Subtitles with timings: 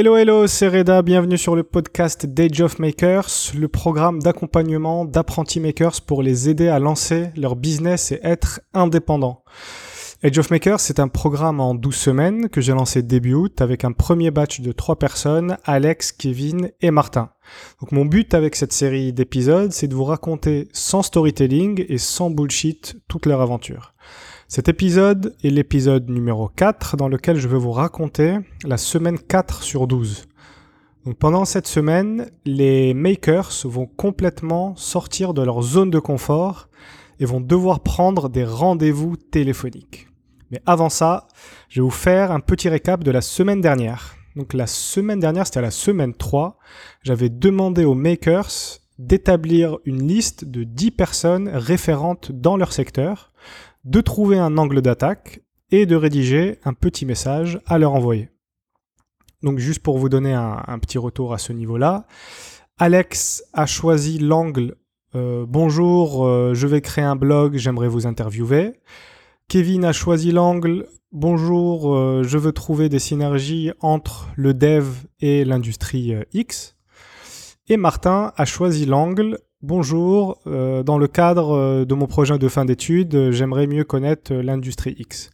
[0.00, 5.58] Hello, hello, c'est Reda, bienvenue sur le podcast Dage of Makers, le programme d'accompagnement d'apprentis
[5.58, 9.42] makers pour les aider à lancer leur business et être indépendants.
[10.22, 13.82] Age of Makers, c'est un programme en 12 semaines que j'ai lancé début août avec
[13.82, 17.30] un premier batch de trois personnes, Alex, Kevin et Martin.
[17.80, 22.30] Donc mon but avec cette série d'épisodes, c'est de vous raconter sans storytelling et sans
[22.30, 23.94] bullshit toute leur aventure.
[24.50, 29.62] Cet épisode est l'épisode numéro 4 dans lequel je vais vous raconter la semaine 4
[29.62, 30.24] sur 12.
[31.04, 36.70] Donc pendant cette semaine, les makers vont complètement sortir de leur zone de confort
[37.20, 40.08] et vont devoir prendre des rendez-vous téléphoniques.
[40.50, 41.28] Mais avant ça,
[41.68, 44.16] je vais vous faire un petit récap de la semaine dernière.
[44.34, 46.56] Donc la semaine dernière, c'était la semaine 3,
[47.02, 53.30] j'avais demandé aux makers d'établir une liste de 10 personnes référentes dans leur secteur
[53.84, 58.30] de trouver un angle d'attaque et de rédiger un petit message à leur envoyer.
[59.42, 62.06] Donc juste pour vous donner un, petit retour à ce niveau-là,
[62.78, 64.76] Alex a choisi l'angle
[65.14, 68.72] euh, Bonjour, euh, je vais créer un blog, j'aimerais vous interviewer.
[69.48, 74.86] Kevin a choisi l'angle Bonjour, euh, je veux trouver des synergies entre le dev
[75.20, 76.76] et l'industrie X.
[77.68, 82.46] Et Martin a choisi l'angle Bonjour, euh, dans le cadre euh, de mon projet de
[82.46, 85.30] fin d'études, euh, j'aimerais mieux connaître l'industrie X.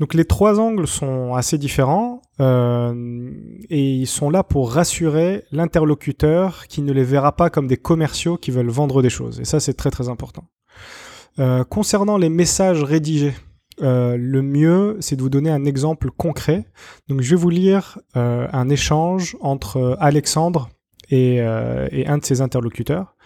[0.00, 2.44] Donc les trois angles sont assez différents et
[3.68, 8.52] ils sont là pour rassurer l'interlocuteur qui ne les verra pas comme des commerciaux qui
[8.52, 9.40] veulent vendre des choses.
[9.40, 10.44] Et ça c'est très très important.
[11.68, 13.34] concernant les messages rédigés,
[13.80, 16.64] le mieux c'est de vous donner un exemple concret.
[17.08, 20.68] Donc je vais vous lire un échange entre Alexandre
[21.10, 23.16] et, et un de ses interlocuteurs.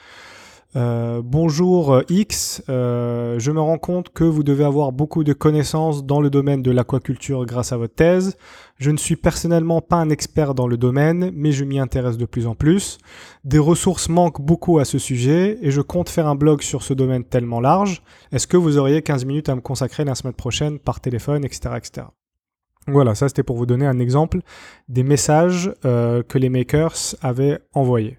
[0.75, 5.35] Euh, bonjour euh, X, euh, je me rends compte que vous devez avoir beaucoup de
[5.35, 8.39] connaissances dans le domaine de l'aquaculture grâce à votre thèse.
[8.79, 12.25] Je ne suis personnellement pas un expert dans le domaine, mais je m'y intéresse de
[12.25, 12.97] plus en plus.
[13.45, 16.95] Des ressources manquent beaucoup à ce sujet et je compte faire un blog sur ce
[16.95, 18.03] domaine tellement large.
[18.33, 21.75] Est-ce que vous auriez 15 minutes à me consacrer la semaine prochaine par téléphone, etc.
[21.77, 22.07] etc.
[22.89, 24.41] Voilà, ça c'était pour vous donner un exemple
[24.89, 28.19] des messages que les makers avaient envoyés.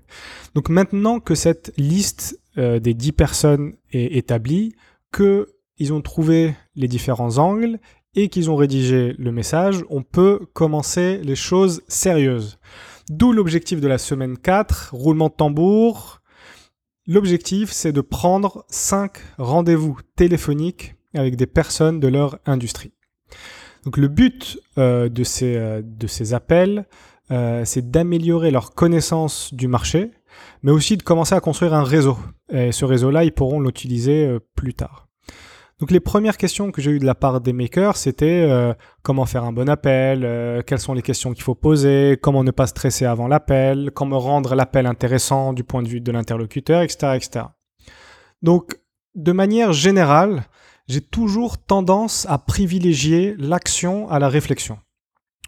[0.56, 4.76] Donc maintenant que cette liste euh, des 10 personnes est établie,
[5.12, 7.80] qu'ils ont trouvé les différents angles
[8.14, 12.60] et qu'ils ont rédigé le message, on peut commencer les choses sérieuses.
[13.10, 16.22] D'où l'objectif de la semaine 4, roulement de tambour.
[17.08, 22.94] L'objectif, c'est de prendre 5 rendez-vous téléphoniques avec des personnes de leur industrie.
[23.86, 26.86] Donc le but euh, de, ces, euh, de ces appels,
[27.66, 30.12] c'est d'améliorer leur connaissance du marché,
[30.62, 32.18] mais aussi de commencer à construire un réseau.
[32.52, 35.08] Et ce réseau-là, ils pourront l'utiliser euh, plus tard.
[35.80, 39.26] Donc les premières questions que j'ai eues de la part des makers, c'était euh, comment
[39.26, 42.68] faire un bon appel, euh, quelles sont les questions qu'il faut poser, comment ne pas
[42.68, 47.46] stresser avant l'appel, comment rendre l'appel intéressant du point de vue de l'interlocuteur, etc., etc.
[48.44, 48.80] Donc
[49.16, 50.44] de manière générale,
[50.88, 54.80] j'ai toujours tendance à privilégier l'action à la réflexion.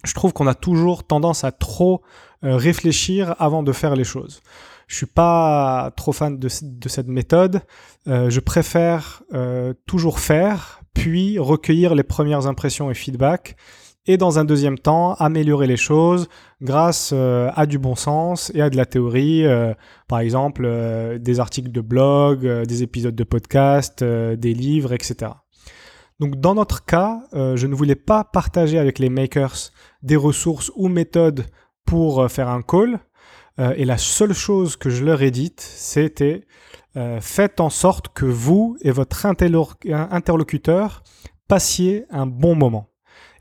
[0.03, 2.01] Je trouve qu'on a toujours tendance à trop
[2.41, 4.41] réfléchir avant de faire les choses.
[4.88, 7.62] Je suis pas trop fan de, cette méthode.
[8.07, 13.56] Euh, je préfère euh, toujours faire, puis recueillir les premières impressions et feedbacks,
[14.08, 16.28] et dans un deuxième temps, améliorer les choses
[16.62, 19.46] grâce euh, à du bon sens et à de la théorie,
[20.08, 20.68] par exemple
[21.20, 25.32] des articles de blog, des épisodes de podcast, des livres, etc.
[26.20, 29.72] Donc dans notre cas, je ne voulais pas partager avec les makers
[30.02, 31.46] des ressources ou méthodes
[31.86, 33.00] pour faire un call,
[33.60, 36.46] euh, et la seule chose que je leur ai dite, c'était
[36.98, 41.04] euh, faites en sorte que vous et votre interlocuteur
[41.48, 42.90] passiez un bon moment.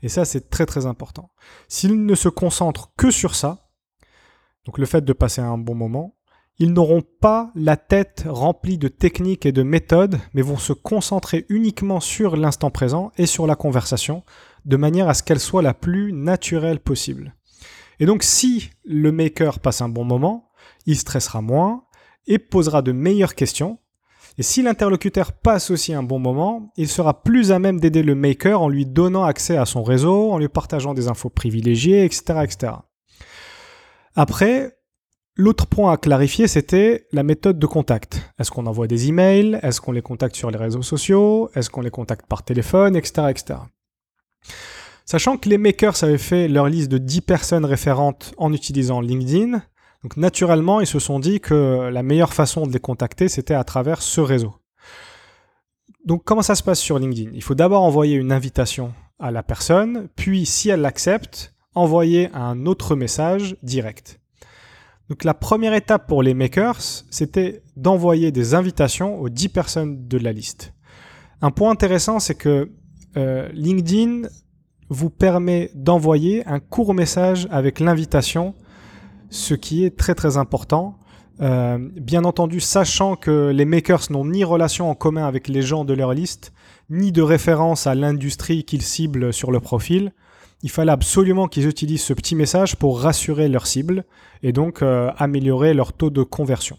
[0.05, 1.31] Et ça, c'est très très important.
[1.67, 3.71] S'ils ne se concentrent que sur ça,
[4.67, 6.15] donc le fait de passer un bon moment,
[6.59, 11.47] ils n'auront pas la tête remplie de techniques et de méthodes, mais vont se concentrer
[11.49, 14.23] uniquement sur l'instant présent et sur la conversation,
[14.65, 17.33] de manière à ce qu'elle soit la plus naturelle possible.
[17.99, 20.51] Et donc si le maker passe un bon moment,
[20.85, 21.85] il stressera moins
[22.27, 23.79] et posera de meilleures questions.
[24.37, 28.15] Et si l'interlocuteur passe aussi un bon moment, il sera plus à même d'aider le
[28.15, 32.39] maker en lui donnant accès à son réseau, en lui partageant des infos privilégiées, etc.
[32.43, 32.73] etc.
[34.15, 34.77] Après,
[35.35, 38.33] l'autre point à clarifier, c'était la méthode de contact.
[38.37, 39.59] Est-ce qu'on envoie des emails?
[39.63, 41.49] Est-ce qu'on les contacte sur les réseaux sociaux?
[41.55, 43.27] Est-ce qu'on les contacte par téléphone, etc.
[43.29, 43.59] etc.
[45.05, 49.61] Sachant que les makers avaient fait leur liste de 10 personnes référentes en utilisant LinkedIn,
[50.05, 53.63] donc naturellement, ils se sont dit que la meilleure façon de les contacter, c'était à
[53.63, 54.53] travers ce réseau.
[56.05, 57.31] Donc comment ça se passe sur LinkedIn?
[57.33, 62.67] Il faut d'abord envoyer une invitation à la personne, puis si elle l'accepte, envoyer un
[62.67, 64.19] autre message direct.
[65.09, 70.19] Donc la première étape pour les makers, c'était d'envoyer des invitations aux 10 personnes de
[70.19, 70.75] la liste.
[71.41, 72.69] Un point intéressant, c'est que
[73.17, 74.27] euh, LinkedIn
[74.89, 78.53] vous permet d'envoyer un court message avec l'invitation,
[79.35, 80.97] ce qui est très très important.
[81.41, 85.83] Euh, bien entendu, sachant que les makers n'ont ni relation en commun avec les gens
[85.83, 86.53] de leur liste,
[86.89, 90.13] ni de référence à l'industrie qu'ils ciblent sur le profil,
[90.63, 94.05] il fallait absolument qu'ils utilisent ce petit message pour rassurer leur cible
[94.41, 96.77] et donc euh, améliorer leur taux de conversion.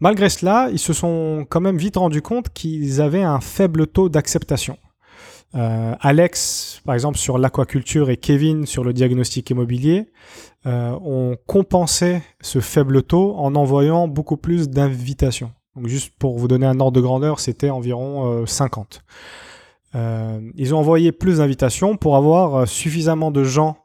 [0.00, 4.08] Malgré cela, ils se sont quand même vite rendus compte qu'ils avaient un faible taux
[4.08, 4.78] d'acceptation.
[5.54, 10.10] Euh, Alex, par exemple, sur l'aquaculture et Kevin sur le diagnostic immobilier
[10.66, 15.52] euh, ont compensé ce faible taux en envoyant beaucoup plus d'invitations.
[15.74, 19.04] Donc juste pour vous donner un ordre de grandeur, c'était environ 50.
[19.94, 23.76] ils ont envoyé plus d'invitations pour avoir suffisamment de gens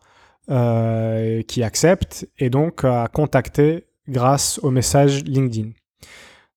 [0.48, 5.70] qui acceptent et donc à contacter grâce au message LinkedIn.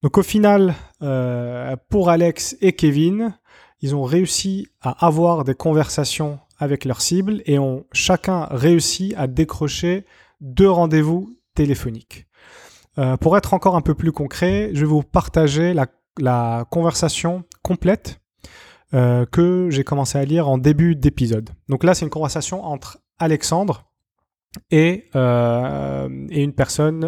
[0.03, 3.35] Donc au final, euh, pour Alex et Kevin,
[3.81, 9.27] ils ont réussi à avoir des conversations avec leurs cibles et ont chacun réussi à
[9.27, 10.07] décrocher
[10.41, 12.27] deux rendez-vous téléphoniques.
[12.99, 15.87] Euh, pour être encore un peu plus concret, je vais vous partager la,
[16.71, 18.21] conversation complète
[18.95, 21.51] euh, que j'ai commencé à lire en début d'épisode.
[21.69, 23.85] Donc là, c'est une conversation entre Alexandre
[24.71, 27.01] et, et une personne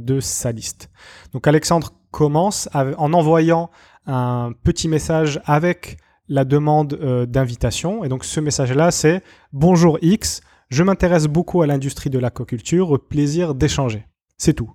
[0.00, 0.90] de sa liste.
[1.32, 3.70] Donc Alexandre commence en envoyant
[4.06, 8.04] un petit message avec la demande euh, d'invitation.
[8.04, 12.98] Et donc ce message-là, c'est Bonjour X, je m'intéresse beaucoup à l'industrie de l'aquaculture, au
[12.98, 14.06] plaisir d'échanger.
[14.36, 14.72] C'est tout.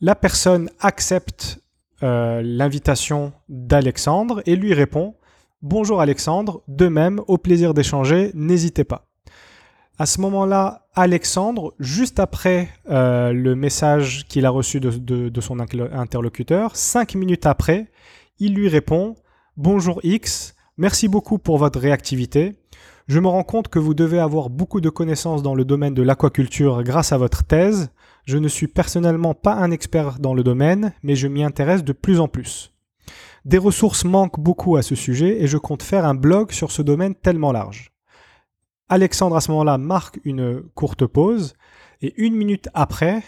[0.00, 1.60] La personne accepte
[2.02, 5.14] euh, l'invitation d'Alexandre et lui répond
[5.62, 9.06] Bonjour Alexandre, de même, au plaisir d'échanger, n'hésitez pas.
[9.98, 16.76] À ce moment-là, Alexandre, juste après euh, le message qu'il a reçu de, son interlocuteur,
[16.76, 17.86] cinq minutes après,
[18.38, 19.16] il lui répond
[19.58, 22.58] Bonjour X, merci beaucoup pour votre réactivité.
[23.08, 26.02] Je me rends compte que vous devez avoir beaucoup de connaissances dans le domaine de
[26.02, 27.90] l'aquaculture grâce à votre thèse.
[28.26, 31.94] Je ne suis personnellement pas un expert dans le domaine, mais je m'y intéresse de
[31.94, 32.74] plus en plus.
[33.46, 36.82] Des ressources manquent beaucoup à ce sujet et je compte faire un blog sur ce
[36.82, 37.92] domaine tellement large.
[38.90, 41.54] Alexandre, à ce moment-là, marque une courte pause
[42.02, 43.22] et une minute après,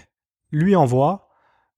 [0.52, 1.27] lui envoie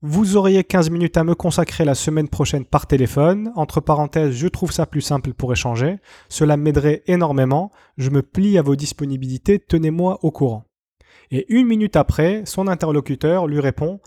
[0.03, 3.53] Vous auriez 15 minutes à me consacrer la semaine prochaine par téléphone.
[3.55, 5.99] Entre parenthèses, je trouve ça plus simple pour échanger.
[6.31, 7.71] Cela m'aiderait énormément.
[7.99, 9.59] Je me plie à vos disponibilités.
[9.59, 10.65] Tenez-moi au courant.
[11.31, 14.01] Et une minute après, son interlocuteur lui répond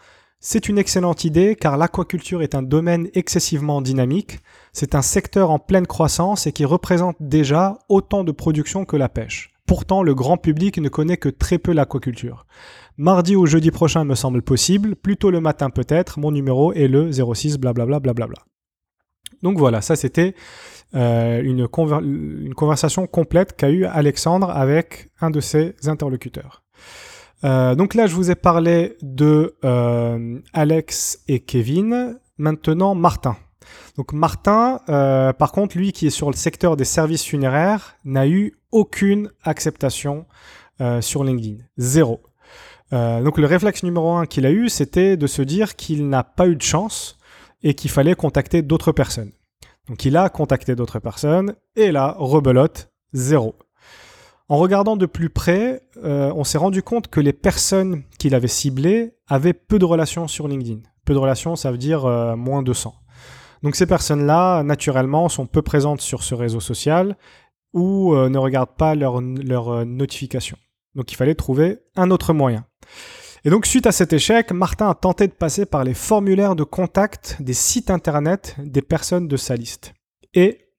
[0.45, 4.40] c'est une excellente idée car l'aquaculture est un domaine excessivement dynamique.
[4.74, 9.07] C'est un secteur en pleine croissance et qui représente déjà autant de production que la
[9.07, 9.52] pêche.
[9.65, 12.45] Pourtant, le grand public ne connaît que très peu l'aquaculture.
[12.98, 17.12] Mardi ou jeudi prochain me semble possible, plutôt le matin peut-être, mon numéro est le
[17.12, 18.39] 06 blablabla blablabla.
[19.42, 20.36] Donc voilà, ça c'était
[20.95, 26.63] euh, une, une, conversation complète qu'a eu Alexandre avec un de ses interlocuteurs.
[27.44, 32.19] Euh, donc là, je vous ai parlé de euh, Alex et Kevin.
[32.38, 33.36] Maintenant, Martin.
[33.98, 38.28] Donc Martin, euh, par contre, lui qui est sur le secteur des services funéraires, n'a
[38.28, 40.25] eu aucune acceptation
[40.81, 41.63] euh, sur LinkedIn.
[41.78, 42.22] Zéro.
[42.92, 46.23] Euh, donc le réflexe numéro un qu'il a eu, c'était de se dire qu'il n'a
[46.23, 47.18] pas eu de chance
[47.62, 49.31] et qu'il fallait contacter d'autres personnes.
[49.88, 53.56] Donc il a contacté d'autres personnes et là, rebelote, zéro.
[54.50, 59.14] En regardant de plus près, on s'est rendu compte que les personnes qu'il avait ciblées
[59.28, 60.81] avaient peu de relations sur LinkedIn.
[61.06, 62.06] Peu de relations, ça veut dire
[62.38, 62.94] moins de 100.
[63.63, 67.17] Donc ces personnes-là, naturellement, sont peu présentes sur ce réseau social
[67.73, 70.57] ou euh, ne regardent pas leurs leur, euh, notifications.
[70.95, 72.65] Donc il fallait trouver un autre moyen.
[73.45, 76.63] Et donc suite à cet échec, Martin a tenté de passer par les formulaires de
[76.63, 79.93] contact des sites internet des personnes de sa liste.
[80.33, 80.69] Et,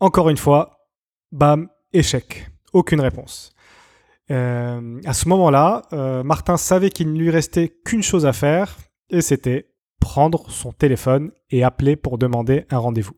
[0.00, 0.88] encore une fois,
[1.32, 2.50] bam, échec.
[2.72, 3.52] Aucune réponse.
[4.30, 5.82] Euh, à ce moment-là,
[6.24, 8.76] Martin savait qu'il ne lui restait qu'une chose à faire,
[9.10, 9.67] et c'était
[10.00, 13.16] prendre son téléphone et appeler pour demander un rendez-vous.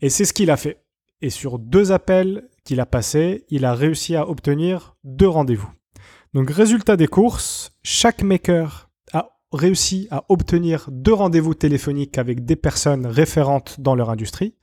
[0.00, 0.82] Et c'est ce qu'il a fait.
[1.22, 5.70] Et sur deux appels qu'il a passés, il a réussi à obtenir deux rendez-vous.
[6.32, 12.56] Donc résultat des courses, chaque maker a réussi à obtenir deux rendez-vous téléphoniques avec des
[12.56, 14.54] personnes référentes dans leur industrie.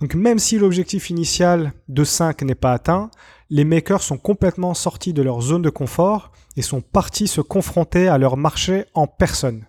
[0.00, 3.10] Donc même si l'objectif initial de 5 n'est pas atteint,
[3.50, 8.06] les makers sont complètement sortis de leur zone de confort et sont partis se confronter
[8.06, 9.64] à leur marché en personne.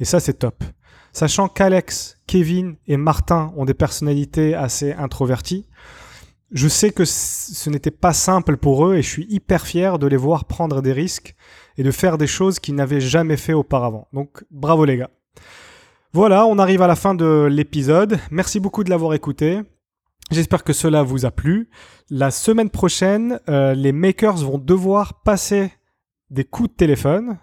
[0.00, 0.62] Et ça, c'est top.
[1.12, 5.66] Sachant qu'Alex, Kevin et Martin ont des personnalités assez introverties,
[6.54, 10.06] Je sais que ce n'était pas simple pour eux et je suis hyper fier de
[10.06, 11.34] les voir prendre des risques
[11.78, 14.06] et de faire des choses qu'ils n'avaient jamais fait auparavant.
[14.12, 15.10] Donc bravo les gars.
[16.12, 18.18] Voilà, on arrive à la fin de l'épisode.
[18.30, 19.62] Merci beaucoup de l'avoir écouté.
[20.30, 21.70] J'espère que cela vous a plu.
[22.10, 25.72] La semaine prochaine, euh, les makers vont devoir passer
[26.28, 27.38] des coups de téléphone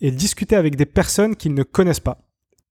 [0.00, 2.18] et discuter avec des personnes qu'ils ne connaissent pas.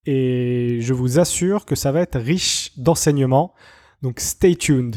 [0.05, 3.53] Et je vous assure que ça va être riche d'enseignements.
[4.01, 4.95] Donc stay tuned.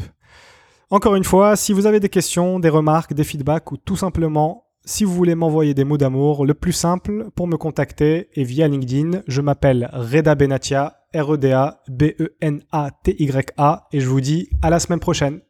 [0.89, 4.65] Encore une fois, si vous avez des questions, des remarques, des feedbacks ou tout simplement
[4.83, 8.67] si vous voulez m'envoyer des mots d'amour, le plus simple pour me contacter est via
[8.67, 9.21] LinkedIn.
[9.27, 11.77] Je m'appelle Reda Benatia, R-E-D-A-B-E-N-A-T-Y-A,
[13.91, 15.41] et je vous dis à la semaine prochaine.